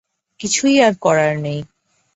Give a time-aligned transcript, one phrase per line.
[0.39, 1.59] কিছুই আর করার নেই।